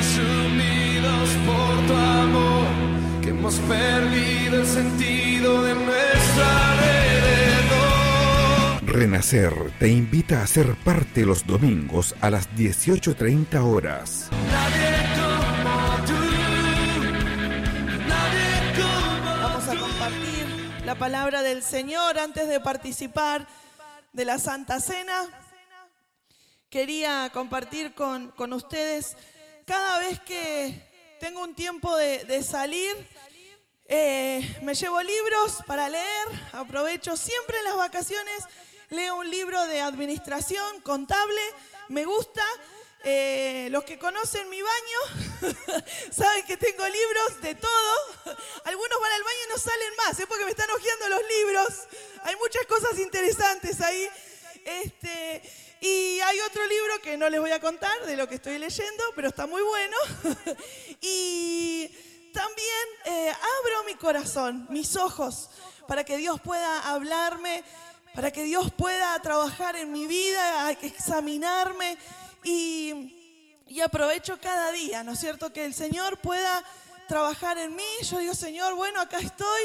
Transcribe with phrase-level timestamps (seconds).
[0.00, 2.66] consumidos por tu amor,
[3.22, 7.90] que hemos perdido el sentido de nuestra alrededor.
[8.82, 14.30] Renacer te invita a ser parte los domingos a las 18.30 horas.
[14.50, 16.14] Nadie como tú,
[18.08, 20.46] nadie como Vamos a compartir
[20.86, 23.46] la palabra del Señor antes de participar
[24.14, 25.26] de la Santa Cena.
[26.70, 29.16] Quería compartir con, con ustedes
[29.70, 30.74] cada vez que
[31.20, 32.92] tengo un tiempo de, salir,
[33.86, 38.42] eh, me llevo libros para leer, aprovecho siempre en las vacaciones,
[38.88, 41.40] leo un libro de administración contable,
[41.88, 42.42] me gusta.
[43.04, 45.54] Eh, los que conocen mi baño
[46.10, 48.36] saben que tengo libros de todo.
[48.64, 51.68] Algunos van al baño y no salen más, es porque me están hojeando los libros.
[52.24, 54.08] Hay muchas cosas interesantes ahí.
[54.64, 55.42] Este,
[55.80, 59.02] y hay otro libro que no les voy a contar de lo que estoy leyendo,
[59.14, 59.96] pero está muy bueno.
[61.00, 61.88] y
[62.32, 65.50] también eh, abro mi corazón, mis ojos,
[65.88, 67.64] para que Dios pueda hablarme,
[68.14, 71.96] para que Dios pueda trabajar en mi vida, examinarme
[72.44, 75.52] y, y aprovecho cada día, ¿no es cierto?
[75.52, 76.64] Que el Señor pueda
[77.08, 77.82] trabajar en mí.
[78.02, 79.62] Yo digo, Señor, bueno, acá estoy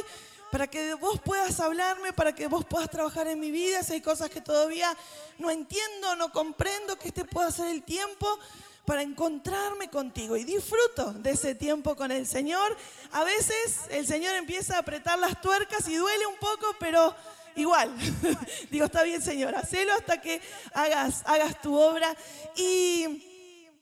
[0.52, 3.84] para que vos puedas hablarme, para que vos puedas trabajar en mi vida.
[3.84, 4.96] Si hay cosas que todavía
[5.38, 8.28] no entiendo, no comprendo, que este pueda ser el tiempo
[8.86, 12.78] para encontrarme contigo y disfruto de ese tiempo con el Señor.
[13.12, 17.16] A veces el Señor empieza a apretar las tuercas y duele un poco, pero
[17.56, 17.92] igual.
[18.70, 20.42] Digo, está bien, Señor, hacelo hasta que
[20.74, 22.16] hagas, hagas tu obra.
[22.56, 23.04] Y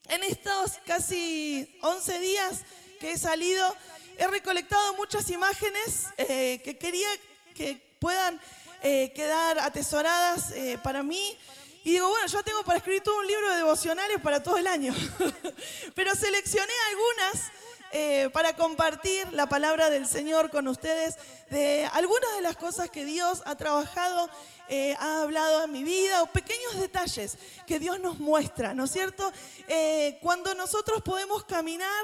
[0.08, 2.62] en estos casi 11 días
[3.00, 3.76] que he salido,
[4.18, 7.08] he recolectado muchas imágenes eh, que quería
[7.54, 8.40] que puedan
[8.82, 11.38] eh, quedar atesoradas eh, para mí.
[11.86, 14.68] Y digo, bueno, yo tengo para escribir todo un libro de devocionales para todo el
[14.68, 14.94] año.
[15.96, 17.52] Pero seleccioné algunas
[17.96, 21.16] eh, para compartir la palabra del Señor con ustedes,
[21.52, 24.32] de algunas de las cosas que Dios ha trabajado,
[24.68, 27.38] eh, ha hablado en mi vida, o pequeños detalles
[27.68, 29.32] que Dios nos muestra, ¿no es cierto?
[29.68, 32.04] Eh, cuando nosotros podemos caminar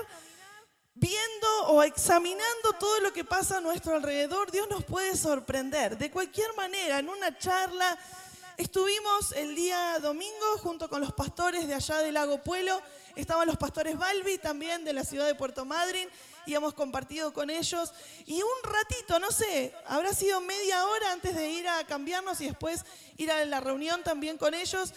[0.99, 5.97] viendo o examinando todo lo que pasa a nuestro alrededor, Dios nos puede sorprender.
[5.97, 7.97] De cualquier manera, en una charla,
[8.57, 12.81] estuvimos el día domingo junto con los pastores de allá del Lago Puelo,
[13.15, 16.09] estaban los pastores Balbi también de la ciudad de Puerto Madryn,
[16.45, 17.93] y hemos compartido con ellos.
[18.25, 22.47] Y un ratito, no sé, habrá sido media hora antes de ir a cambiarnos y
[22.47, 22.85] después
[23.17, 24.93] ir a la reunión también con ellos,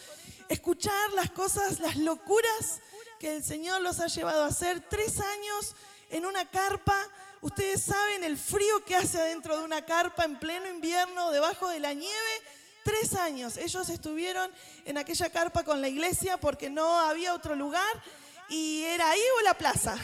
[0.48, 2.80] escuchar las cosas, las locuras
[3.20, 4.80] que el Señor los ha llevado a hacer.
[4.88, 5.74] Tres años
[6.12, 6.96] en una carpa.
[7.40, 11.80] Ustedes saben el frío que hace adentro de una carpa en pleno invierno, debajo de
[11.80, 12.42] la nieve.
[12.84, 13.56] Tres años.
[13.56, 14.50] Ellos estuvieron
[14.84, 18.02] en aquella carpa con la iglesia porque no había otro lugar
[18.48, 19.96] y era ahí o la plaza.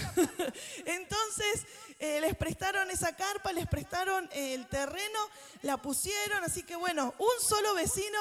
[0.87, 1.65] Entonces
[1.99, 5.19] eh, les prestaron esa carpa, les prestaron eh, el terreno,
[5.63, 6.43] la pusieron.
[6.45, 8.19] Así que bueno, un solo vecino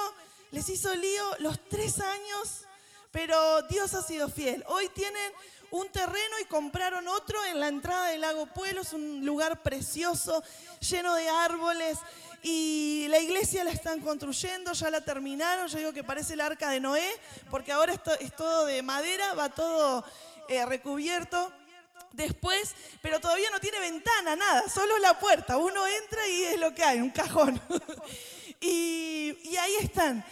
[0.51, 2.65] les hizo lío los tres años,
[3.11, 4.63] pero Dios ha sido fiel.
[4.67, 5.31] Hoy tienen
[5.71, 8.81] un terreno y compraron otro en la entrada del lago Pueblo.
[8.81, 10.43] Es un lugar precioso,
[10.79, 11.97] lleno de árboles.
[12.43, 15.67] Y la iglesia la están construyendo, ya la terminaron.
[15.67, 17.09] Yo digo que parece el arca de Noé,
[17.49, 20.05] porque ahora esto es todo de madera, va todo
[20.47, 21.51] eh, recubierto.
[22.13, 25.57] Después, pero todavía no tiene ventana, nada, solo la puerta.
[25.57, 27.61] Uno entra y es lo que hay, un cajón.
[28.61, 30.25] y, y ahí están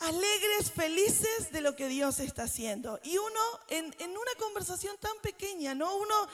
[0.00, 3.00] alegres, felices de lo que Dios está haciendo.
[3.02, 5.94] Y uno, en, en una conversación tan pequeña, ¿no?
[5.96, 6.28] Uno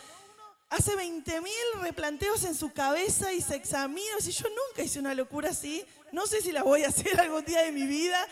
[0.71, 4.21] hace 20 mil replanteos en su cabeza y se examina.
[4.21, 7.45] Si yo nunca hice una locura así, no sé si la voy a hacer algún
[7.45, 8.27] día de mi vida,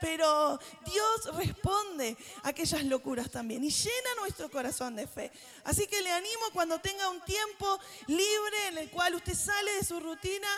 [0.00, 5.30] pero Dios responde a aquellas locuras también y llena nuestro corazón de fe.
[5.64, 9.84] Así que le animo cuando tenga un tiempo libre en el cual usted sale de
[9.84, 10.48] su rutina,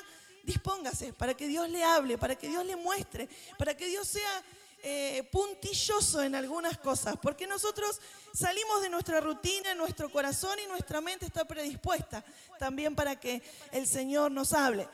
[0.42, 4.42] dispóngase para que Dios le hable, para que Dios le muestre, para que Dios sea
[4.84, 8.00] eh, puntilloso en algunas cosas, porque nosotros
[8.34, 12.24] salimos de nuestra rutina, nuestro corazón y nuestra mente está predispuesta
[12.58, 14.88] también para que el Señor nos hable.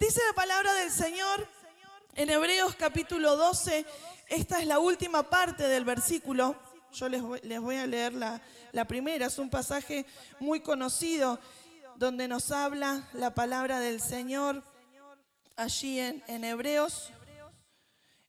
[0.00, 1.46] Dice la palabra del Señor
[2.16, 3.86] en Hebreos capítulo 12,
[4.28, 6.56] esta es la última parte del versículo,
[6.92, 8.42] yo les voy, les voy a leer la,
[8.72, 10.04] la primera, es un pasaje
[10.40, 11.38] muy conocido
[11.94, 14.64] donde nos habla la palabra del Señor
[15.58, 17.10] allí en, en Hebreos.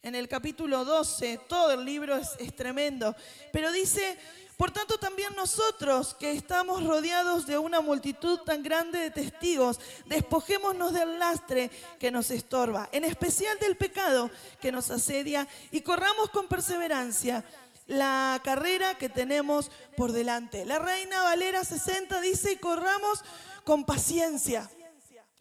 [0.02, 3.16] En el capítulo 12, todo el libro es, es tremendo,
[3.52, 4.18] pero dice,
[4.56, 10.94] por tanto también nosotros que estamos rodeados de una multitud tan grande de testigos, despojémonos
[10.94, 16.48] del lastre que nos estorba, en especial del pecado que nos asedia, y corramos con
[16.48, 17.44] perseverancia
[17.86, 20.66] la carrera que tenemos por delante.
[20.66, 23.22] La Reina Valera 60 dice, corramos
[23.66, 24.70] con paciencia.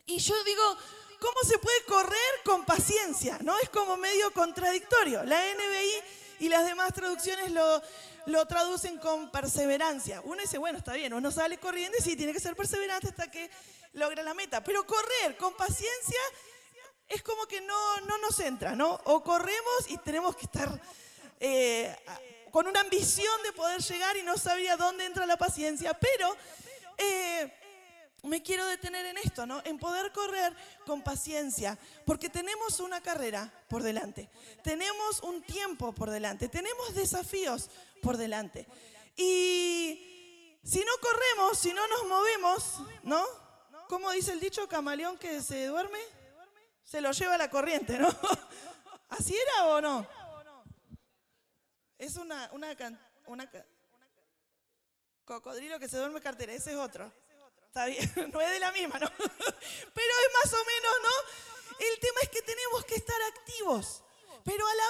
[0.04, 0.78] Y yo digo,
[1.18, 3.38] ¿cómo se puede correr con paciencia?
[3.42, 3.58] ¿No?
[3.58, 5.24] Es como medio contradictorio.
[5.24, 7.82] La NBI y las demás traducciones lo,
[8.26, 10.20] lo traducen con perseverancia.
[10.24, 13.30] Uno dice, bueno, está bien, uno sale corriendo y sí, tiene que ser perseverante hasta
[13.30, 13.50] que
[13.94, 14.62] logra la meta.
[14.62, 16.20] Pero correr con paciencia
[17.08, 19.00] es como que no, no nos entra, ¿no?
[19.04, 20.80] O corremos y tenemos que estar
[21.40, 21.96] eh,
[22.50, 26.36] con una ambición de poder llegar y no sabía dónde entra la paciencia, pero
[26.98, 27.52] eh,
[28.24, 29.62] me quiero detener en esto, ¿no?
[29.64, 30.54] En poder correr
[30.84, 34.28] con paciencia, porque tenemos una carrera por delante,
[34.62, 37.70] tenemos un tiempo por delante, tenemos desafíos
[38.02, 38.66] por delante.
[39.16, 42.74] Y si no corremos, si no nos movemos,
[43.04, 43.24] ¿no?
[43.88, 45.98] ¿Cómo dice el dicho camaleón que se duerme?
[46.84, 48.08] Se lo lleva la corriente, ¿no?
[49.08, 50.06] ¿Así era o no?
[51.96, 52.76] Es una, una,
[53.26, 53.50] una,
[55.24, 57.10] cocodrilo que se duerme cartera, ese es otro.
[57.68, 59.08] Está bien, no es de la misma, ¿no?
[59.18, 61.86] Pero es más o menos, ¿no?
[61.86, 64.02] El tema es que tenemos que estar activos,
[64.42, 64.84] pero a la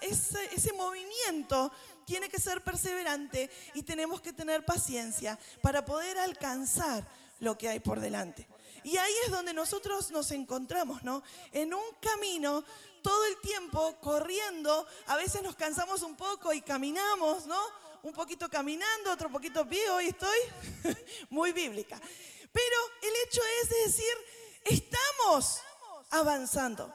[0.00, 1.70] vez ese movimiento
[2.06, 7.06] tiene que ser perseverante y tenemos que tener paciencia para poder alcanzar
[7.40, 8.48] lo que hay por delante.
[8.82, 11.22] Y ahí es donde nosotros nos encontramos, ¿no?
[11.52, 12.64] En un camino
[13.02, 17.60] todo el tiempo corriendo, a veces nos cansamos un poco y caminamos, ¿no?
[18.02, 20.38] Un poquito caminando, otro poquito pie, hoy estoy
[21.30, 22.00] muy bíblica.
[22.52, 24.14] Pero el hecho es decir,
[24.64, 25.60] estamos
[26.10, 26.92] avanzando.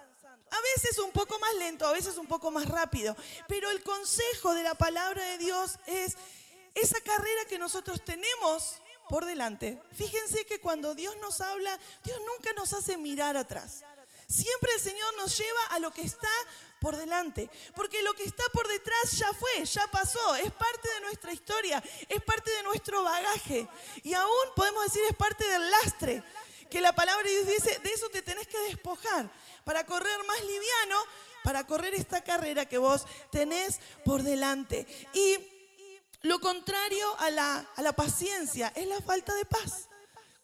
[0.51, 3.15] A veces un poco más lento, a veces un poco más rápido,
[3.47, 6.15] pero el consejo de la palabra de Dios es
[6.73, 8.75] esa carrera que nosotros tenemos
[9.09, 9.81] por delante.
[9.93, 13.83] Fíjense que cuando Dios nos habla, Dios nunca nos hace mirar atrás.
[14.27, 16.29] Siempre el Señor nos lleva a lo que está
[16.85, 21.01] por delante, porque lo que está por detrás ya fue, ya pasó, es parte de
[21.01, 23.67] nuestra historia, es parte de nuestro bagaje
[24.03, 26.21] y aún podemos decir es parte del lastre,
[26.69, 29.31] que la palabra dice, de eso te tenés que despojar
[29.63, 30.97] para correr más liviano,
[31.43, 34.85] para correr esta carrera que vos tenés por delante.
[35.15, 35.39] Y
[36.21, 39.89] lo contrario a la, a la paciencia es la falta de paz.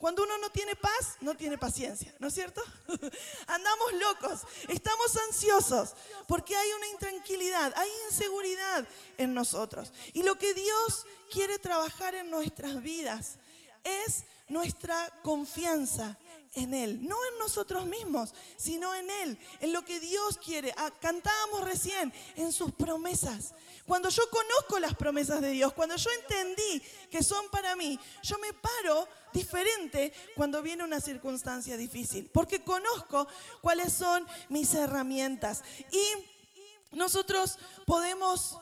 [0.02, 2.64] Cuando uno no tiene paz, no tiene paciencia, ¿no es cierto?
[3.46, 5.94] Andamos locos, estamos ansiosos,
[6.28, 8.88] porque hay una intranquilidad, hay inseguridad
[9.20, 9.94] en nosotros.
[10.14, 13.38] Y lo que Dios quiere trabajar en nuestras vidas
[13.84, 16.18] es nuestra confianza
[16.56, 20.74] en Él, no en nosotros mismos, sino en Él, en lo que Dios quiere.
[20.78, 23.54] Ah, cantábamos recién en sus promesas.
[23.86, 28.38] Cuando yo conozco las promesas de Dios, cuando yo entendí que son para mí, yo
[28.40, 33.28] me paro diferente cuando viene una circunstancia difícil, porque conozco
[33.62, 35.64] cuáles son mis herramientas.
[35.92, 38.60] Y nosotros podemos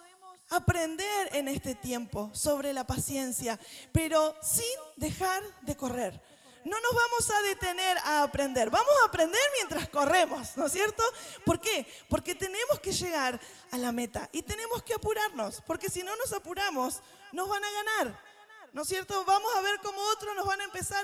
[0.49, 3.59] aprender en este tiempo sobre la paciencia,
[3.91, 4.65] pero sin
[4.97, 6.21] dejar de correr
[6.65, 8.69] no nos vamos a detener a aprender.
[8.69, 11.03] Vamos a aprender mientras corremos, ¿no es cierto?
[11.45, 11.85] ¿Por qué?
[12.07, 13.39] Porque tenemos que llegar
[13.71, 17.01] a la meta y tenemos que apurarnos, porque si no nos apuramos,
[17.31, 18.28] nos van a ganar.
[18.73, 19.25] ¿No es cierto?
[19.25, 21.03] Vamos a ver cómo otros nos van a empezar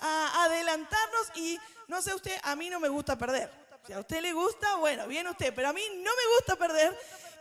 [0.00, 3.50] a, adelantarnos y no sé usted, a mí no me gusta perder.
[3.86, 6.98] Si a usted le gusta, bueno, bien usted, pero a mí no me gusta perder.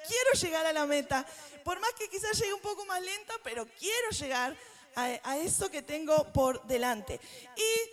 [0.08, 1.26] Quiero llegar a la meta.
[1.64, 4.56] Por más que quizás llegue un poco más lenta, pero quiero llegar
[4.96, 7.20] a, eso que tengo por delante.
[7.56, 7.90] Y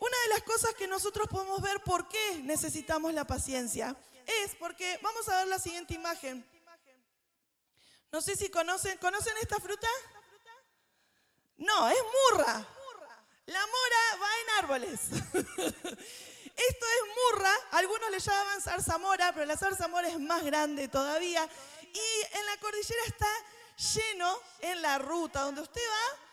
[0.00, 3.96] una de las cosas que nosotros podemos ver por qué necesitamos la paciencia
[4.44, 6.46] es porque, vamos a ver la siguiente imagen.
[8.12, 9.88] No sé si conocen, ¿conocen esta fruta?
[11.58, 11.98] No, es
[12.32, 12.66] murra.
[13.46, 15.00] La mora va en árboles.
[16.58, 21.48] Esto es murra, algunos le llaman zarzamora, pero la zarzamora es más grande todavía.
[21.82, 23.28] Y en la cordillera está
[23.94, 26.28] lleno en la ruta donde usted va,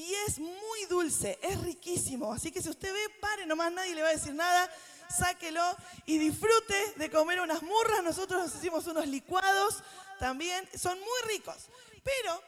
[0.00, 2.32] y es muy dulce, es riquísimo.
[2.32, 4.70] Así que si usted ve, pare nomás, nadie le va a decir nada.
[5.08, 8.02] Sáquelo y disfrute de comer unas murras.
[8.02, 9.82] Nosotros nos hicimos unos licuados
[10.18, 10.68] también.
[10.78, 11.68] Son muy ricos.
[12.02, 12.42] Pero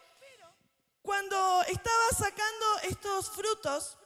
[1.02, 3.99] cuando estaba sacando estos frutos,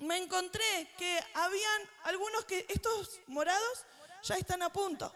[0.00, 3.84] me encontré que habían algunos que estos morados
[4.22, 5.12] ya están a punto.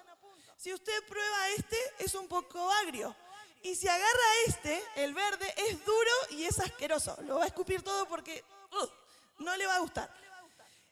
[0.57, 3.15] Si usted prueba este, es un poco agrio.
[3.63, 7.17] Y si agarra este, el verde, es duro y es asqueroso.
[7.23, 10.15] Lo va a escupir todo porque uh, no le va a gustar.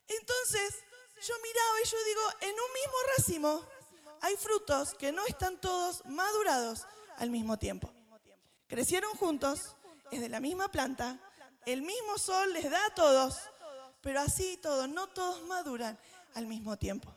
[0.06, 0.74] Entonces,
[1.22, 3.62] yo miraba y yo digo, en un mismo racimo
[4.20, 7.92] hay frutos que no están todos madurados al mismo tiempo.
[8.66, 9.76] Crecieron juntos,
[10.10, 11.18] es de la misma planta,
[11.66, 13.38] el mismo sol les da a todos,
[14.00, 15.98] pero así todos, no todos maduran
[16.34, 17.14] al mismo tiempo.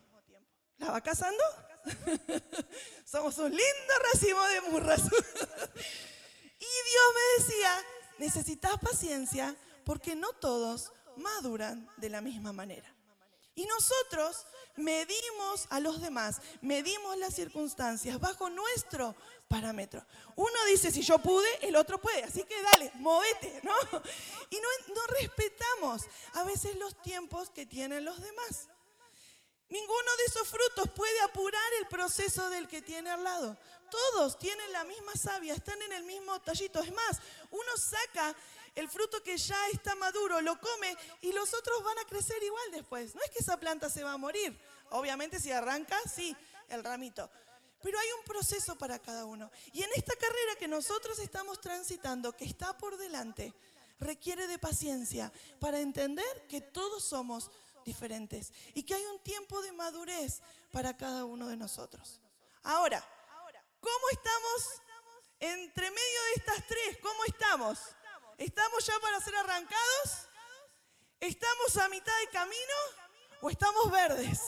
[0.78, 1.44] ¿La va cazando?
[3.06, 5.02] Somos un lindo racimo de murras.
[6.60, 7.86] y Dios me decía,
[8.18, 9.56] necesitas paciencia
[9.86, 12.94] porque no todos maduran de la misma manera.
[13.56, 14.46] Y nosotros
[14.76, 19.16] medimos a los demás, medimos las circunstancias bajo nuestro
[19.52, 20.04] parámetro.
[20.38, 23.76] Uno dice, si yo pude, el otro puede, así que dale, movete, ¿no?
[24.50, 26.04] Y no, no respetamos
[26.34, 28.70] a veces los tiempos que tienen los demás.
[29.70, 33.58] Ninguno de esos frutos puede apurar el proceso del que tiene al lado.
[33.90, 36.82] Todos tienen la misma savia, están en el mismo tallito.
[36.82, 37.20] Es más,
[37.52, 38.36] uno saca
[38.76, 42.72] el fruto que ya está maduro, lo come y los otros van a crecer igual
[42.72, 43.16] después.
[43.16, 44.58] No es que esa planta se va a morir.
[44.92, 46.36] Obviamente si arranca, sí,
[46.70, 47.30] el ramito.
[47.82, 49.52] Pero hay un proceso para cada uno.
[49.74, 53.54] Y en esta carrera que nosotros estamos transitando, que está por delante,
[54.00, 57.50] requiere de paciencia para entender que todos somos
[57.86, 62.20] diferentes y que hay un tiempo de madurez para cada uno de nosotros.
[62.64, 63.04] Ahora,
[63.80, 64.82] ¿cómo estamos
[65.40, 66.98] entre medio de estas tres?
[67.02, 67.80] ¿Cómo estamos?
[68.38, 70.28] ¿Estamos ya para ser arrancados?
[71.20, 72.76] ¿Estamos a mitad de camino
[73.42, 74.40] o estamos verdes?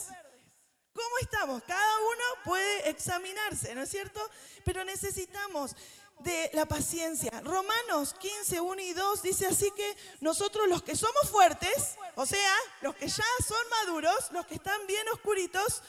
[0.94, 1.64] ¿Cómo estamos?
[1.64, 4.22] Cada uno puede examinarse, ¿no es cierto?
[4.64, 5.76] Pero necesitamos
[6.20, 7.32] de la paciencia.
[7.42, 12.56] Romanos 15, 1 y 2 dice así que nosotros los que somos fuertes, o sea,
[12.82, 15.82] los que ya son maduros, los que están bien oscuritos,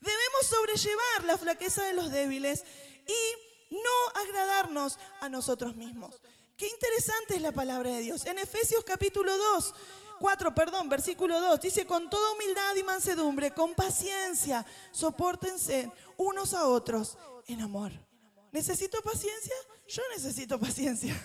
[0.00, 2.64] debemos sobrellevar la flaqueza de los débiles
[3.06, 6.20] y no agradarnos a nosotros mismos.
[6.56, 8.26] Qué interesante es la palabra de Dios.
[8.26, 9.74] En Efesios capítulo 2,
[10.20, 16.66] 4, perdón, versículo 2, dice, con toda humildad y mansedumbre, con paciencia, soportense unos a
[16.66, 17.90] otros en amor.
[18.52, 19.54] ¿Necesito paciencia?
[19.88, 21.18] Yo necesito paciencia.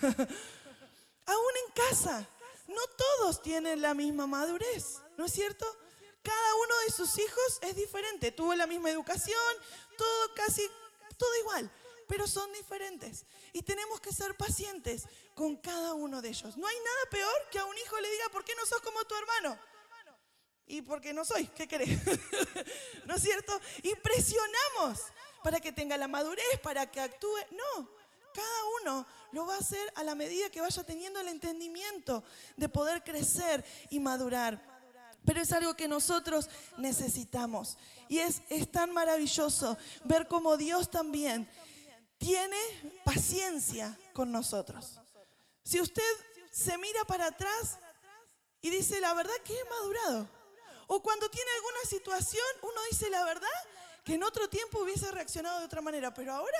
[1.26, 2.26] Aún en casa,
[2.68, 5.66] no todos tienen la misma madurez, ¿no es cierto?
[6.22, 9.36] Cada uno de sus hijos es diferente, tuvo la misma educación,
[9.98, 10.62] todo casi,
[11.18, 11.70] todo igual,
[12.06, 13.24] pero son diferentes.
[13.52, 16.56] Y tenemos que ser pacientes con cada uno de ellos.
[16.56, 19.04] No hay nada peor que a un hijo le diga, ¿por qué no sos como
[19.04, 19.58] tu hermano?
[20.66, 21.88] Y porque no soy, ¿qué querés?
[23.06, 23.58] ¿No es cierto?
[23.82, 25.00] Y presionamos
[25.42, 27.38] para que tenga la madurez, para que actúe.
[27.52, 27.88] No,
[28.34, 32.24] cada uno lo va a hacer a la medida que vaya teniendo el entendimiento
[32.56, 34.60] de poder crecer y madurar.
[35.24, 36.48] Pero es algo que nosotros
[36.78, 37.78] necesitamos.
[38.08, 41.48] Y es, es tan maravilloso ver cómo Dios también
[42.18, 42.58] tiene
[43.04, 45.00] paciencia con nosotros.
[45.62, 46.02] Si usted
[46.50, 47.78] se mira para atrás
[48.60, 50.28] y dice, la verdad que he madurado.
[50.88, 53.48] O cuando tiene alguna situación, uno dice, la verdad
[54.04, 56.58] que en otro tiempo hubiese reaccionado de otra manera, pero ahora,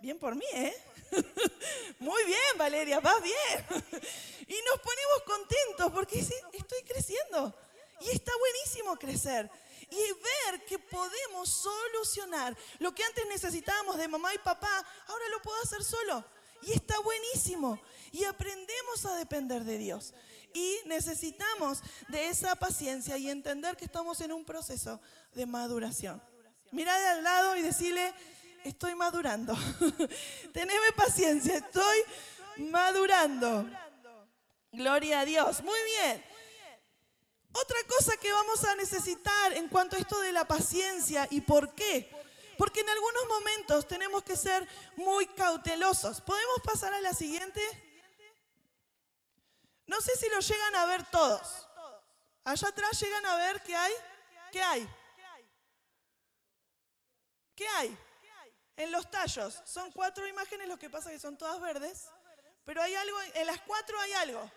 [0.00, 0.74] bien por mí, ¿eh?
[1.98, 3.66] Muy bien, Valeria, vas bien.
[4.48, 7.54] Y nos ponemos contentos porque estoy creciendo.
[8.00, 9.50] Y está buenísimo crecer.
[9.90, 10.12] Y
[10.52, 15.60] ver que podemos solucionar lo que antes necesitábamos de mamá y papá, ahora lo puedo
[15.62, 16.24] hacer solo.
[16.62, 17.80] Y está buenísimo.
[18.12, 20.14] Y aprendemos a depender de Dios.
[20.54, 25.00] Y necesitamos de esa paciencia y entender que estamos en un proceso
[25.34, 26.22] de maduración.
[26.70, 28.12] Mira de al lado y decirle,
[28.64, 29.56] estoy madurando.
[30.52, 31.98] Teneme paciencia, estoy
[32.70, 33.68] madurando.
[34.72, 35.62] Gloria a Dios.
[35.62, 36.24] Muy bien.
[37.62, 41.74] Otra cosa que vamos a necesitar en cuanto a esto de la paciencia y por
[41.74, 42.10] qué.
[42.56, 46.20] Porque en algunos momentos tenemos que ser muy cautelosos.
[46.20, 47.60] ¿Podemos pasar a la siguiente?
[49.86, 51.66] No sé si lo llegan a ver todos.
[52.44, 53.92] Allá atrás llegan a ver qué hay.
[54.52, 54.88] ¿Qué hay?
[57.54, 57.98] ¿Qué hay?
[58.76, 59.62] En los tallos.
[59.64, 62.08] Son cuatro imágenes, lo que pasa es que son todas verdes.
[62.64, 64.50] Pero hay algo, en las cuatro hay algo.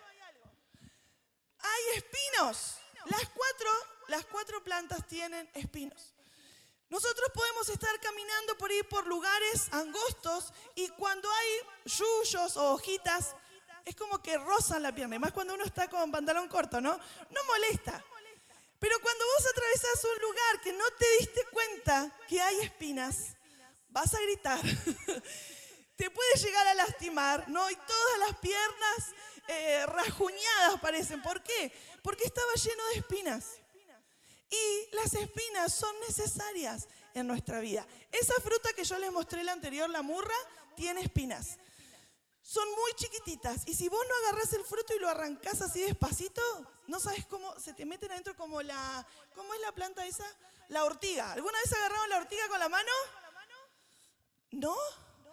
[1.58, 2.81] Hay espinos.
[3.06, 3.70] Las cuatro,
[4.08, 6.14] las cuatro plantas tienen espinos.
[6.88, 11.48] Nosotros podemos estar caminando por ahí por lugares angostos y cuando hay
[11.86, 13.34] yuyos o hojitas,
[13.84, 15.18] es como que rozan la pierna.
[15.18, 16.92] Más cuando uno está con pantalón corto, ¿no?
[16.92, 18.04] No molesta.
[18.78, 23.36] Pero cuando vos atravesás un lugar que no te diste cuenta que hay espinas,
[23.88, 24.60] vas a gritar.
[25.96, 27.70] te puede llegar a lastimar, ¿no?
[27.70, 29.14] Y todas las piernas
[29.48, 31.22] eh, rajuñadas parecen.
[31.22, 31.72] ¿Por qué?
[32.02, 33.44] Porque estaba lleno de espinas.
[34.50, 37.86] Y las espinas son necesarias en nuestra vida.
[38.10, 40.34] Esa fruta que yo les mostré la anterior, la murra,
[40.76, 41.58] tiene espinas
[42.42, 43.62] son muy chiquititas.
[43.66, 46.42] Y si vos no agarrás el fruto y lo arrancás así despacito,
[46.88, 49.06] no sabes cómo se te meten adentro como la.
[49.34, 50.26] ¿Cómo es la planta esa?
[50.68, 51.32] La ortiga.
[51.32, 52.90] ¿Alguna vez agarraron la ortiga con la mano?
[54.50, 54.76] ¿No?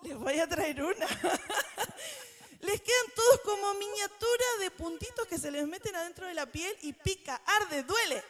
[0.04, 1.08] Les voy a traer una.
[2.62, 6.76] les quedan todos como miniatura de puntitos que se les meten adentro de la piel
[6.82, 8.24] y pica, arde, duele.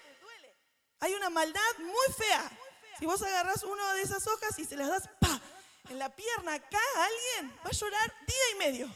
[0.99, 2.51] Hay una maldad muy fea.
[2.99, 5.41] Si vos agarrás una de esas hojas y se las das, ¡pa!
[5.89, 8.95] En la pierna acá alguien va a llorar día y medio.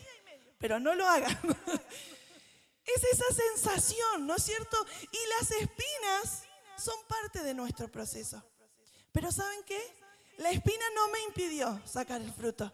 [0.60, 1.38] Pero no lo hagan.
[2.86, 4.75] Es esa sensación, ¿no es cierto?
[5.10, 6.44] Y las espinas
[6.78, 8.44] son parte de nuestro proceso.
[9.13, 9.82] Pero ¿saben qué?
[10.38, 12.72] La espina no me impidió sacar el fruto.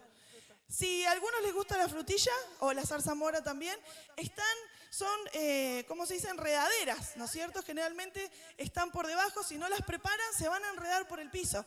[0.70, 3.76] Si a algunos les gusta la frutilla o la zarzamora también,
[4.16, 4.56] están,
[4.88, 6.28] son, eh, ¿cómo se dice?
[6.28, 7.60] Enredaderas, ¿no es cierto?
[7.64, 11.66] Generalmente están por debajo, si no las preparan se van a enredar por el piso.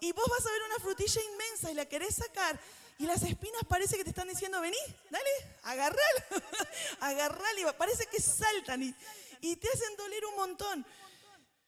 [0.00, 2.58] Y vos vas a ver una frutilla inmensa y la querés sacar
[2.96, 4.78] y las espinas parece que te están diciendo, vení,
[5.10, 5.30] dale,
[5.64, 5.98] agarral,
[7.00, 8.94] agarral y parece que saltan y,
[9.42, 10.86] y te hacen doler un montón.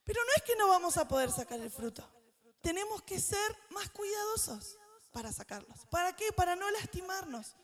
[0.05, 2.09] Pero no es que no vamos a poder sacar el fruto.
[2.63, 4.80] Tenemos que ser más cuidadosos
[5.13, 5.87] para sacarlos.
[5.91, 6.33] ¿Para qué?
[6.33, 7.57] Para no lastimarnos.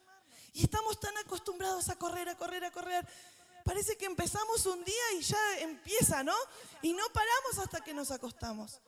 [0.53, 3.07] Y estamos tan acostumbrados a correr, a correr, a correr.
[3.65, 6.37] Parece que empezamos un día y ya empieza, ¿no?
[6.83, 8.81] Y no paramos hasta que nos acostamos.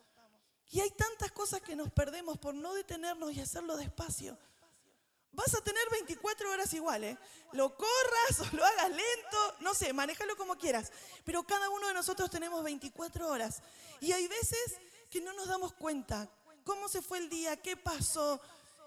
[0.71, 4.39] Y hay tantas cosas que nos perdemos por no detenernos y hacerlo despacio.
[5.33, 7.17] Vas a tener 24 horas iguales.
[7.17, 7.19] ¿eh?
[7.53, 10.91] Lo corras o lo hagas lento, no sé, manéjalo como quieras.
[11.25, 13.63] Pero cada uno de nosotros tenemos 24 horas.
[14.01, 14.79] Y hay veces
[15.11, 16.31] que no nos damos cuenta
[16.69, 18.39] cómo se fue el día, qué pasó.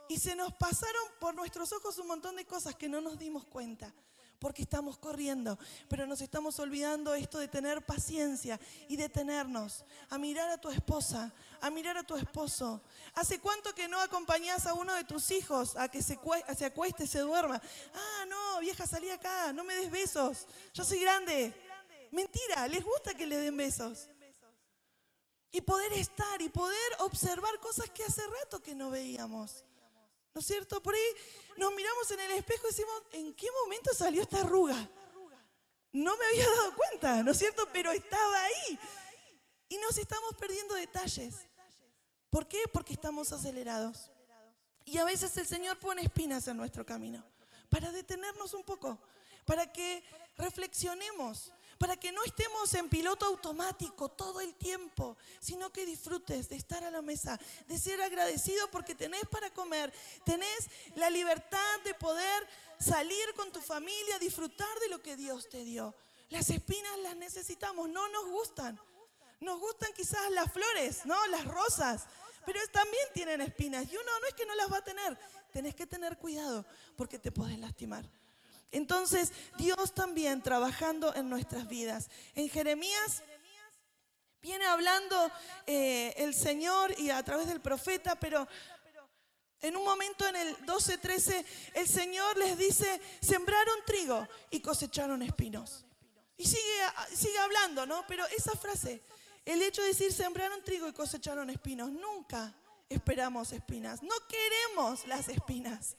[0.08, 3.44] Y se nos pasaron por nuestros ojos un montón de cosas que no nos dimos
[3.46, 3.92] cuenta
[4.38, 5.58] porque estamos corriendo,
[5.88, 11.32] pero nos estamos olvidando esto de tener paciencia y detenernos, a mirar a tu esposa,
[11.62, 12.82] a mirar a tu esposo.
[13.14, 16.20] ¿Hace cuánto que no acompañás a uno de tus hijos a que se,
[16.58, 17.62] se acueste, se duerma?
[17.94, 21.54] Ah, no, vieja, salí acá, no me des besos, yo soy grande.
[22.12, 24.08] Mentira, les gusta que le den besos.
[25.52, 29.66] Y poder estar y poder observar cosas que hace rato que no veíamos.
[30.34, 30.82] ¿No es cierto?
[30.82, 31.02] Por ahí
[31.58, 34.90] nos miramos en el espejo y decimos, ¿en qué momento salió esta arruga?
[35.92, 37.68] No me había dado cuenta, ¿no es cierto?
[37.74, 38.80] Pero estaba ahí.
[39.68, 41.36] Y nos estamos perdiendo detalles.
[42.30, 42.64] ¿Por qué?
[42.72, 44.10] Porque estamos acelerados.
[44.86, 47.24] Y a veces el Señor pone espinas en nuestro camino
[47.70, 49.00] para detenernos un poco,
[49.46, 50.04] para que
[50.38, 56.56] reflexionemos, para que no estemos en piloto automático todo el tiempo, sino que disfrutes de
[56.56, 59.92] estar a la mesa, de ser agradecido porque tenés para comer,
[60.24, 62.48] tenés la libertad de poder
[62.80, 65.96] salir con tu familia, disfrutar de lo que Dios te dio.
[66.30, 68.80] Las espinas las necesitamos, no nos gustan.
[69.40, 71.26] Nos gustan quizás las flores, ¿no?
[71.30, 72.06] Las rosas,
[72.46, 75.18] pero también tienen espinas y uno no es que no las va a tener,
[75.52, 76.64] tenés que tener cuidado
[76.96, 78.08] porque te puedes lastimar.
[78.72, 82.10] Entonces, Dios también trabajando en nuestras vidas.
[82.36, 83.24] En Jeremías
[84.42, 85.32] viene hablando
[85.68, 88.48] eh, el Señor y a través del profeta, pero
[89.62, 95.86] en un momento en el 12-13, el Señor les dice, sembraron trigo y cosecharon espinos.
[96.38, 96.82] Y sigue,
[97.14, 98.04] sigue hablando, ¿no?
[98.08, 99.04] Pero esa frase,
[99.46, 102.56] el hecho de decir sembraron trigo y cosecharon espinos, nunca
[102.90, 105.96] esperamos espinas, no queremos las espinas.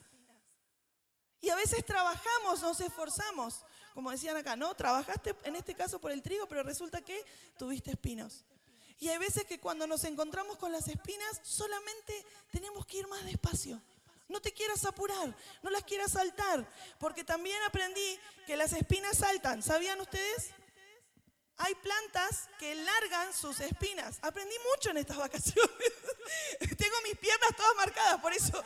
[1.53, 4.75] A veces trabajamos, nos esforzamos, como decían acá, ¿no?
[4.75, 7.25] Trabajaste en este caso por el trigo, pero resulta que
[7.59, 8.45] tuviste espinos.
[8.99, 13.25] Y hay veces que cuando nos encontramos con las espinas, solamente tenemos que ir más
[13.25, 13.81] despacio.
[14.29, 16.67] No te quieras apurar, no las quieras saltar,
[16.99, 19.63] porque también aprendí que las espinas saltan.
[19.63, 20.51] ¿Sabían ustedes?
[21.59, 24.19] Hay plantas que largan sus espinas.
[24.23, 25.93] Aprendí mucho en estas vacaciones.
[26.79, 28.63] Tengo mis piernas todas marcadas, por eso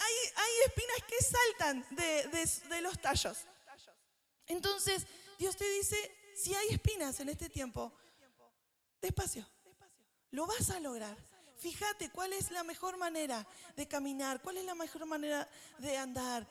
[0.00, 3.38] hay, espinas que saltan de, los tallos.
[4.46, 5.06] Entonces,
[5.38, 5.96] Dios te dice,
[6.34, 7.92] si hay espinas en este tiempo,
[9.00, 9.46] despacio,
[10.30, 11.16] lo vas a lograr.
[11.58, 16.46] Fíjate cuál es la mejor manera de caminar, cuál es la mejor manera de andar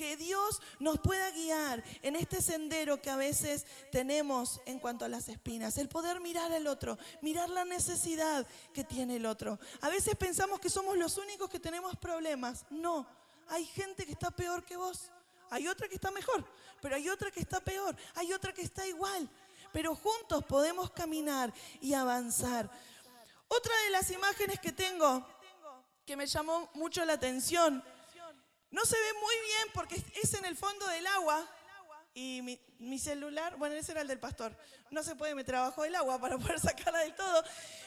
[0.00, 5.10] que Dios nos pueda guiar en este sendero que a veces tenemos en cuanto a
[5.10, 5.76] las espinas.
[5.76, 9.58] El poder mirar al otro, mirar la necesidad que tiene el otro.
[9.82, 12.64] A veces pensamos que somos los únicos que tenemos problemas.
[12.70, 13.06] No,
[13.48, 15.10] hay gente que está peor que vos.
[15.50, 16.46] Hay otra que está mejor,
[16.80, 17.94] pero hay otra que está peor.
[18.14, 19.28] Hay otra que está igual.
[19.70, 22.70] Pero juntos podemos caminar y avanzar.
[23.48, 25.26] Otra de las imágenes que tengo
[26.06, 27.84] que me llamó mucho la atención
[28.70, 31.48] no se ve muy bien porque es en el fondo del agua.
[32.12, 32.42] Y
[32.78, 34.56] mi, celular, bueno, ese era el del pastor.
[34.90, 37.44] No se puede meter abajo del agua para poder sacarla del todo.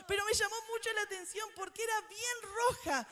[0.08, 3.08] Pero me llamó mucho la atención porque era bien roja.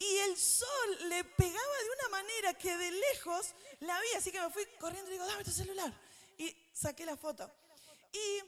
[0.00, 4.08] Y el sol le pegaba de una manera que de lejos la vi.
[4.16, 5.92] Así que me fui corriendo y digo, dame tu celular.
[6.36, 7.50] Y saqué la foto.
[8.12, 8.42] Y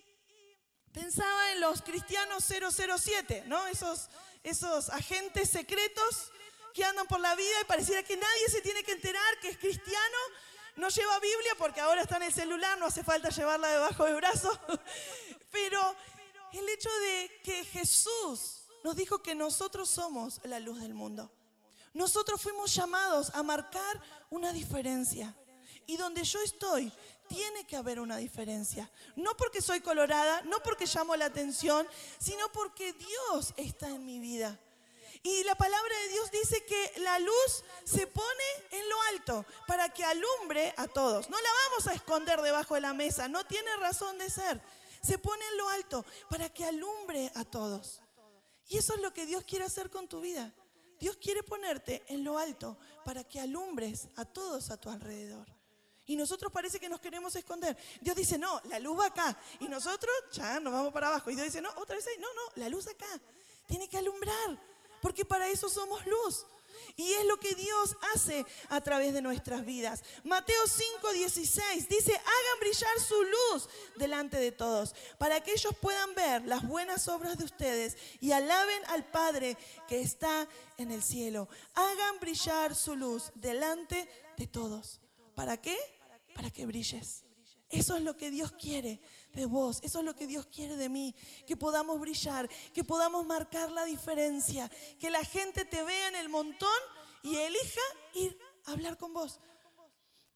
[0.93, 3.67] pensaba en los cristianos 007, ¿no?
[3.67, 4.09] Esos,
[4.43, 6.33] esos agentes secretos
[6.73, 9.59] que andan por la vida y pareciera que nadie se tiene que enterar que es
[9.59, 10.19] cristiano.
[10.77, 14.17] No lleva Biblia porque ahora está en el celular, no hace falta llevarla debajo del
[14.17, 14.51] brazo.
[15.51, 15.97] Pero
[16.53, 21.31] el hecho de que Jesús nos dijo que nosotros somos la luz del mundo.
[21.93, 25.35] Nosotros fuimos llamados a marcar una diferencia.
[25.87, 26.93] Y donde yo estoy,
[27.29, 28.91] tiene que haber una diferencia.
[29.17, 31.87] No porque soy colorada, no porque llamo la atención,
[32.19, 34.59] sino porque Dios está en mi vida.
[35.23, 39.91] Y la palabra de Dios dice que la luz se pone en lo alto para
[39.91, 41.29] que alumbre a todos.
[41.29, 44.63] No la vamos a esconder debajo de la mesa, no tiene razón de ser.
[45.03, 48.01] Se pone en lo alto para que alumbre a todos.
[48.69, 50.55] Y eso es lo que Dios quiere hacer con tu vida.
[50.99, 55.47] Dios quiere ponerte en lo alto para que alumbres a todos a tu alrededor.
[56.07, 57.77] Y nosotros parece que nos queremos esconder.
[58.01, 59.39] Dios dice, no, la luz va acá.
[59.61, 61.31] Y nosotros ya nos vamos para abajo.
[61.31, 62.17] Y Dios dice, no, otra vez ahí.
[62.19, 63.07] No, no, la luz acá.
[63.67, 64.59] Tiene que alumbrar
[65.01, 66.47] porque para eso somos luz.
[66.97, 70.03] Y es lo que Dios hace a través de nuestras vidas.
[70.25, 76.45] Mateo 5:16 dice, hagan brillar su luz delante de todos, para que ellos puedan ver
[76.47, 79.57] las buenas obras de ustedes y alaben al Padre
[79.89, 81.49] que está en el cielo.
[81.75, 85.01] Hagan brillar su luz delante de todos.
[85.35, 85.79] ¿Para qué?
[86.35, 87.25] Para que brilles.
[87.71, 89.01] Eso es lo que Dios quiere
[89.33, 89.79] de vos.
[89.83, 91.15] Eso es lo que Dios quiere de mí.
[91.47, 94.69] Que podamos brillar, que podamos marcar la diferencia.
[94.99, 96.69] Que la gente te vea en el montón
[97.23, 97.81] y elija
[98.15, 99.39] ir a hablar con vos.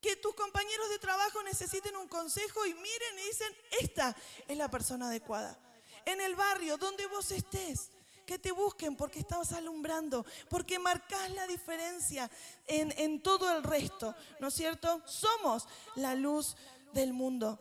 [0.01, 4.17] Que tus compañeros de trabajo necesiten un consejo y miren y dicen, esta
[4.47, 5.59] es la persona adecuada.
[6.07, 7.91] En el barrio, donde vos estés,
[8.25, 12.31] que te busquen porque estabas alumbrando, porque marcas la diferencia
[12.67, 15.03] en, en todo el resto, ¿no es cierto?
[15.07, 15.67] Somos
[15.97, 16.57] la luz
[16.95, 17.59] del mundo.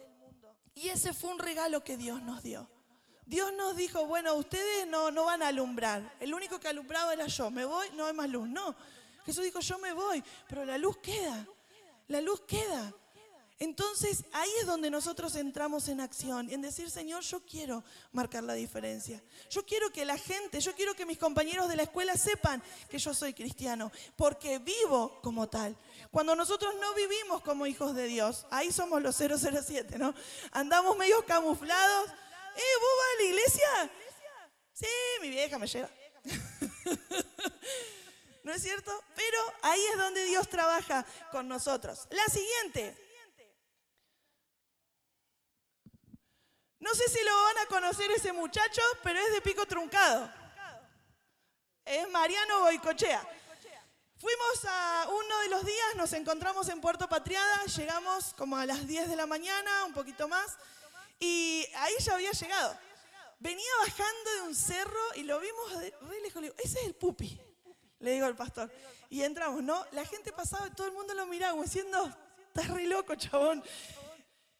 [0.75, 2.69] Y ese fue un regalo que Dios nos dio.
[3.25, 6.15] Dios nos dijo, bueno, ustedes no, no van a alumbrar.
[6.19, 7.49] El único que alumbraba era yo.
[7.49, 8.47] Me voy, no hay más luz.
[8.47, 8.75] No.
[9.25, 11.47] Jesús dijo, yo me voy, pero la luz queda.
[12.07, 12.93] La luz queda.
[13.63, 18.55] Entonces ahí es donde nosotros entramos en acción, en decir, Señor, yo quiero marcar la
[18.55, 19.23] diferencia.
[19.49, 22.99] Yo quiero que la gente, yo quiero que mis compañeros de la escuela sepan que
[22.99, 25.77] yo soy cristiano, porque vivo como tal.
[26.11, 30.13] Cuando nosotros no vivimos como hijos de Dios, ahí somos los 007, ¿no?
[30.51, 32.09] Andamos medio camuflados.
[32.09, 33.89] ¿Eh, vos vas a la iglesia?
[34.73, 34.87] Sí,
[35.21, 35.89] mi vieja me lleva.
[38.43, 38.91] ¿No es cierto?
[39.15, 42.07] Pero ahí es donde Dios trabaja con nosotros.
[42.09, 43.02] La siguiente,
[46.83, 50.29] No sé si lo van a conocer ese muchacho, pero es de pico truncado.
[51.85, 53.25] Es Mariano Boicochea.
[54.17, 58.85] Fuimos a uno de los días, nos encontramos en Puerto Patriada, llegamos como a las
[58.85, 60.57] 10 de la mañana, un poquito más,
[61.19, 62.77] y ahí ya había llegado.
[63.39, 66.41] Venía bajando de un cerro y lo vimos re lejos.
[66.41, 67.39] Le digo, ese es el pupi,
[67.99, 68.69] le digo al pastor.
[69.09, 69.85] Y entramos, ¿no?
[69.91, 72.13] La gente pasaba todo el mundo lo miraba diciendo,
[72.53, 73.63] estás re loco, chabón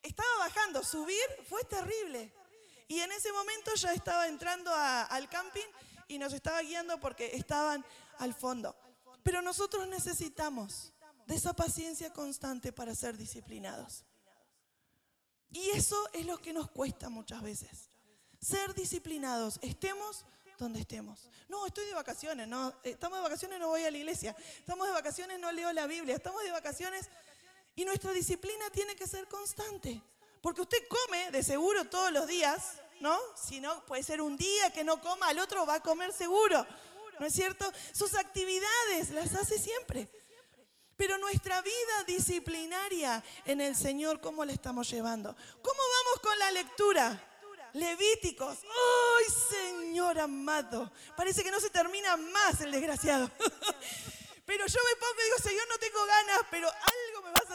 [0.04, 2.32] estaba bajando, subir fue terrible.
[2.88, 5.66] Y en ese momento ya estaba entrando al camping
[6.08, 7.84] y nos estaba guiando porque estaban
[8.20, 8.76] al fondo.
[9.24, 10.94] Pero nosotros necesitamos
[11.26, 14.04] de esa paciencia constante para ser disciplinados.
[15.52, 17.90] Y eso es lo que nos cuesta muchas veces.
[18.42, 20.26] Ser disciplinados, estemos
[20.58, 21.30] donde estemos.
[21.48, 24.36] No, estoy de vacaciones, no, estamos de vacaciones, no voy a la iglesia.
[24.58, 26.16] Estamos de vacaciones, no leo la Biblia.
[26.16, 27.10] Estamos de vacaciones,
[27.76, 30.02] y nuestra disciplina tiene que ser constante.
[30.42, 33.18] Porque usted come de seguro todos los días, ¿no?
[33.36, 36.66] Si no, puede ser un día que no coma, al otro va a comer seguro.
[37.20, 37.72] ¿No es cierto?
[37.94, 40.10] Sus actividades las hace siempre.
[40.98, 45.36] Pero nuestra vida disciplinaria en el Señor, ¿cómo la estamos llevando?
[45.62, 47.30] ¿Cómo vamos con la lectura?
[47.74, 48.60] Levíticos.
[48.64, 50.92] ¡Ay, Señor amado!
[51.18, 53.32] Parece que no se termina más el desgraciado.
[54.46, 56.70] Pero yo me pongo y digo, Señor, no tengo ganas, pero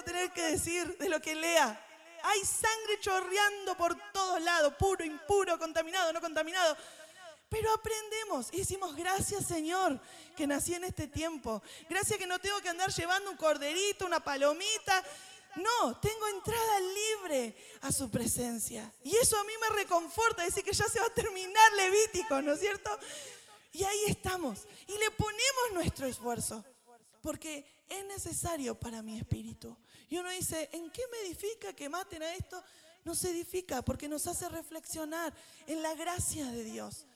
[0.05, 1.85] tener que decir de lo que lea.
[2.23, 6.77] Hay sangre chorreando por todos lados, puro, impuro, contaminado, no contaminado.
[7.49, 9.99] Pero aprendemos y decimos, gracias Señor
[10.37, 11.63] que nací en este tiempo.
[11.89, 15.03] Gracias que no tengo que andar llevando un corderito, una palomita.
[15.57, 18.93] No, tengo entrada libre a su presencia.
[19.03, 22.53] Y eso a mí me reconforta, decir que ya se va a terminar Levítico, ¿no
[22.53, 22.91] es cierto?
[23.73, 24.67] Y ahí estamos.
[24.87, 26.65] Y le ponemos nuestro esfuerzo
[27.23, 29.77] porque es necesario para mi espíritu.
[30.09, 32.63] Y uno dice, ¿en qué me edifica que maten a esto?
[33.05, 35.33] No se edifica porque nos hace reflexionar
[35.67, 37.07] en la gracia de Dios.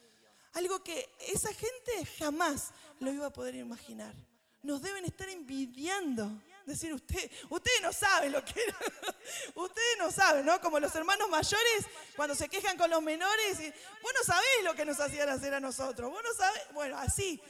[0.55, 4.15] Algo que esa gente jamás lo iba a poder imaginar.
[4.63, 6.31] Nos deben estar envidiando.
[6.67, 8.79] Decir, usted, usted no sabe lo que era.
[9.57, 10.61] Ustedes no saben, ¿no?
[10.61, 13.59] Como los hermanos mayores cuando se quejan con los menores.
[13.59, 13.69] Y,
[14.01, 16.09] vos no sabés lo que nos hacían hacer a nosotros.
[16.09, 16.63] Vos no sabés.
[16.73, 17.43] Bueno, así,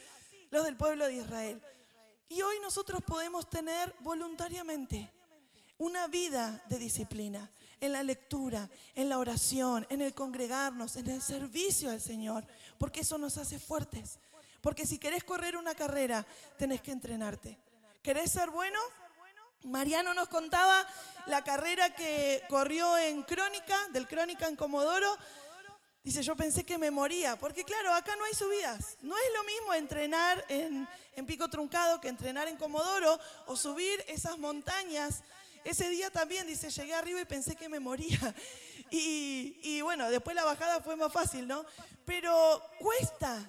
[0.49, 1.61] los del pueblo de Israel.
[2.27, 5.12] Y hoy nosotros podemos tener voluntariamente
[5.83, 7.49] una vida de disciplina,
[7.81, 12.45] en la lectura, en la oración, en el congregarnos, en el servicio al Señor,
[12.77, 14.19] porque eso nos hace fuertes.
[14.61, 16.25] Porque si querés correr una carrera,
[16.57, 17.59] tenés que entrenarte.
[18.01, 18.79] ¿Querés ser bueno?
[19.63, 20.87] Mariano nos contaba
[21.27, 25.17] la carrera que corrió en Crónica, del Crónica en Comodoro.
[26.03, 28.97] Dice, yo pensé que me moría, porque claro, acá no hay subidas.
[29.01, 30.87] No es lo mismo entrenar en,
[31.25, 35.23] Pico Truncado que entrenar en Comodoro o subir esas montañas.
[35.63, 38.35] Ese día también, dice, llegué arriba y pensé que me moría.
[38.95, 41.65] Y, bueno, después la bajada fue más fácil, ¿no?
[42.05, 43.43] Pero cuesta,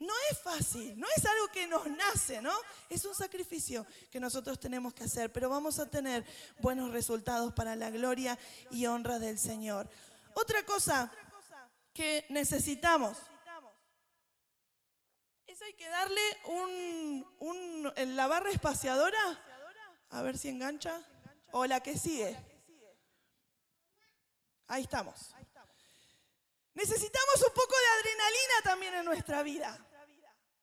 [0.00, 2.52] no es fácil, no es algo que nos nace, ¿no?
[2.90, 6.24] Es un sacrificio que nosotros tenemos que hacer, pero vamos a tener
[6.58, 8.36] buenos resultados para la gloria
[8.72, 9.88] y honra del Señor.
[10.34, 11.12] Otra cosa
[11.94, 13.18] que necesitamos
[15.46, 19.38] es hay que darle un, un la barra espaciadora,
[20.10, 21.06] a ver si engancha,
[21.52, 22.36] o la que sigue.
[24.68, 25.34] Ahí estamos.
[26.74, 29.78] Necesitamos un poco de adrenalina también en nuestra vida.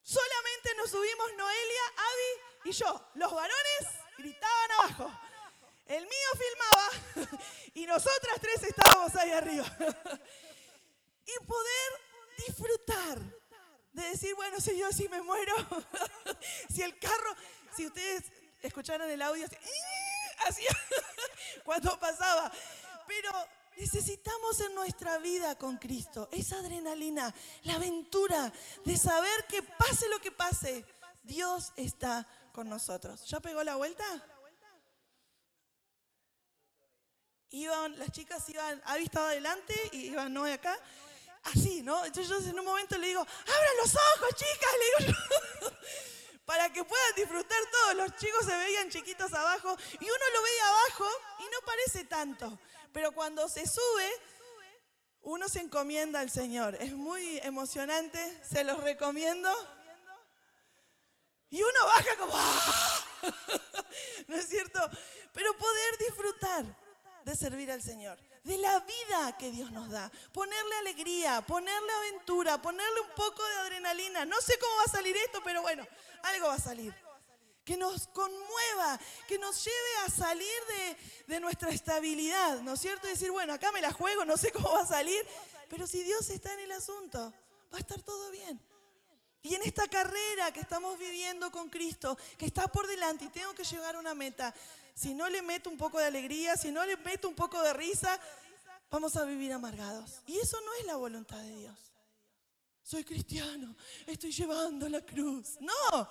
[0.02, 3.12] Solamente nos subimos Noelia, Abby y yo.
[3.13, 5.19] Los varones gritaban abajo.
[5.86, 7.39] El mío filmaba
[7.73, 9.65] y nosotras tres estábamos ahí arriba.
[11.32, 11.91] Y poder
[12.47, 13.19] disfrutar
[13.91, 15.54] de decir, bueno, si yo si me muero,
[16.73, 17.36] si el carro,
[17.78, 18.32] si ustedes
[18.63, 19.56] escucharon el audio, así,
[21.63, 22.52] cuando pasaba,
[23.08, 23.32] pero
[23.80, 28.52] Necesitamos en nuestra vida con Cristo esa adrenalina, la aventura
[28.84, 30.84] de saber que pase lo que pase,
[31.23, 33.23] Dios está con nosotros.
[33.30, 34.04] ¿Ya pegó la vuelta?
[37.52, 40.78] Iban, las chicas iban, Abby estaba adelante y iban no acá.
[41.43, 42.04] Así, ¿no?
[42.04, 45.13] Entonces yo en un momento le digo, abran los ojos, chicas, le digo
[45.62, 45.71] yo.
[46.49, 47.95] para que puedan disfrutar todos.
[47.95, 51.05] Los chicos se veían chiquitos abajo y uno lo veía abajo
[51.41, 52.59] y no parece tanto.
[52.91, 54.09] Pero cuando se sube,
[55.21, 56.73] uno se encomienda al Señor.
[56.81, 59.47] Es muy emocionante, se los recomiendo.
[61.51, 63.05] Y uno baja como, ¡ah!
[64.27, 64.79] ¿no es cierto?
[65.31, 66.65] Pero poder disfrutar
[67.25, 72.62] de servir al Señor, de la vida que Dios nos da, ponerle alegría, ponerle aventura,
[72.62, 74.25] ponerle un poco de adrenalina.
[74.25, 75.86] No sé cómo va a salir esto, pero bueno,
[76.23, 76.93] algo va a salir
[77.69, 80.97] que nos conmueva, que nos lleve a salir
[81.28, 83.06] de, nuestra estabilidad, ¿no es cierto?
[83.06, 85.23] Y decir, bueno, acá me la juego, no sé cómo va a salir,
[85.69, 87.32] pero si Dios está en el asunto,
[87.71, 88.60] va a estar todo bien.
[89.41, 93.54] Y en esta carrera que estamos viviendo con Cristo, que está por delante y tengo
[93.54, 94.54] que llegar a una meta,
[94.93, 97.73] si no le meto un poco de alegría, si no le meto un poco de
[97.73, 98.19] risa,
[98.91, 100.21] vamos a vivir amargados.
[100.25, 101.78] Y eso no es la voluntad de Dios.
[102.84, 103.75] Soy cristiano,
[104.08, 105.58] estoy llevando la cruz.
[105.62, 106.10] No,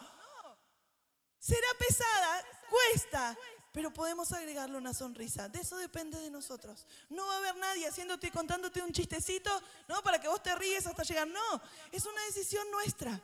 [1.39, 3.39] Será pesada, cuesta,
[3.73, 5.49] pero podemos agregarle una sonrisa.
[5.49, 6.87] De eso depende de nosotros.
[7.09, 9.51] No va a haber nadie haciéndote, contándote un chistecito,
[9.89, 10.03] ¿no?
[10.03, 11.29] Para que vos te ríes hasta llegar.
[11.29, 13.21] No, es una decisión nuestra.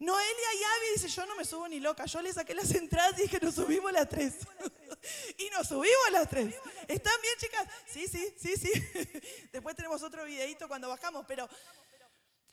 [0.00, 2.04] Noelia y Abby dice, yo no me subo ni loca.
[2.06, 4.34] Yo le saqué las entradas y dije, nos subimos las tres.
[5.38, 6.54] y nos subimos las tres.
[6.86, 7.68] ¿Están bien, chicas?
[7.86, 8.70] Sí, sí, sí, sí.
[9.52, 11.48] Después tenemos otro videito cuando bajamos, pero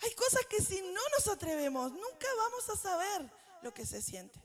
[0.01, 4.44] hay cosas que si no nos atrevemos, nunca vamos a saber lo que se siente.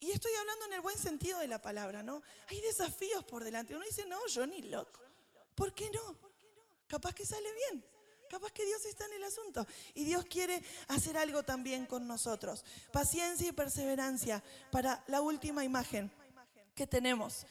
[0.00, 2.22] Y estoy hablando en el buen sentido de la palabra, ¿no?
[2.48, 3.74] Hay desafíos por delante.
[3.74, 5.00] Uno dice, no, yo ni loco.
[5.54, 6.16] ¿Por qué no?
[6.86, 7.84] Capaz que sale bien.
[8.30, 9.66] Capaz que Dios está en el asunto.
[9.94, 12.64] Y Dios quiere hacer algo también con nosotros.
[12.92, 16.12] Paciencia y perseverancia para la última imagen
[16.76, 17.44] que tenemos.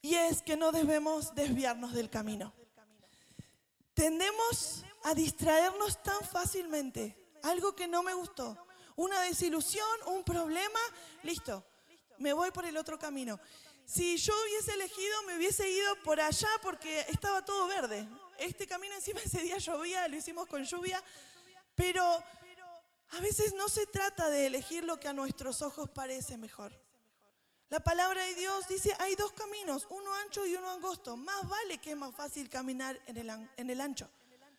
[0.00, 2.52] Y es que no debemos desviarnos del camino.
[3.94, 7.16] Tendemos a distraernos tan fácilmente.
[7.42, 8.56] Algo que no me gustó.
[8.94, 10.78] Una desilusión, un problema,
[11.24, 11.64] listo
[12.18, 13.38] me voy por el otro camino.
[13.84, 18.08] Si yo hubiese elegido, me hubiese ido por allá porque estaba todo verde.
[18.38, 21.02] Este camino encima ese día llovía, lo hicimos con lluvia,
[21.74, 22.02] pero
[23.10, 26.72] a veces no se trata de elegir lo que a nuestros ojos parece mejor.
[27.68, 31.16] La palabra de Dios dice, hay dos caminos, uno ancho y uno angosto.
[31.16, 34.10] Más vale que es más fácil caminar en el, en el ancho.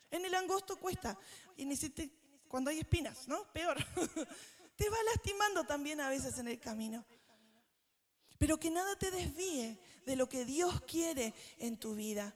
[0.10, 1.18] En el angosto cuesta.
[1.56, 2.10] Y necesite,
[2.48, 3.44] cuando hay espinas, ¿no?
[3.54, 3.78] Peor.
[4.76, 7.06] Te va lastimando también a veces en el camino.
[8.44, 12.36] Pero que nada te desvíe de lo que Dios quiere en tu vida.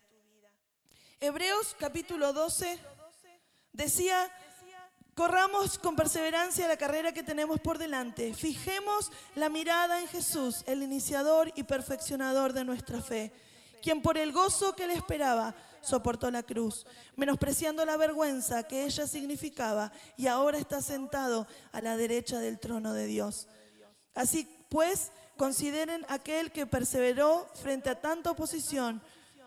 [1.19, 2.79] Hebreos capítulo 12
[3.73, 4.31] decía,
[5.15, 8.33] corramos con perseverancia la carrera que tenemos por delante.
[8.33, 13.33] Fijemos la mirada en Jesús, el iniciador y perfeccionador de nuestra fe,
[13.81, 16.85] quien por el gozo que le esperaba soportó la cruz,
[17.17, 22.93] menospreciando la vergüenza que ella significaba y ahora está sentado a la derecha del trono
[22.93, 23.49] de Dios.
[24.15, 29.01] Así pues, consideren aquel que perseveró frente a tanta oposición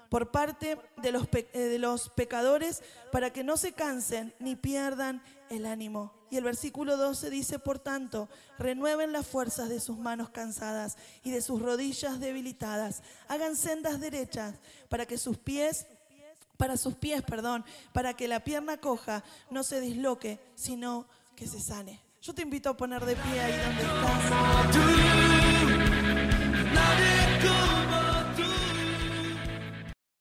[0.08, 4.56] por parte de los, pe- eh, de los pecadores para que no se cansen ni
[4.56, 6.12] pierdan el ánimo.
[6.30, 11.30] Y el versículo 12 dice, por tanto, renueven las fuerzas de sus manos cansadas y
[11.30, 13.02] de sus rodillas debilitadas.
[13.28, 14.54] Hagan sendas derechas
[14.88, 15.86] para que sus pies
[16.56, 21.58] para sus pies, perdón, para que la pierna coja no se disloque, sino que se
[21.58, 22.02] sane.
[22.20, 25.49] Yo te invito a poner de pie ahí donde estás.
[26.72, 27.99] 나를 꿈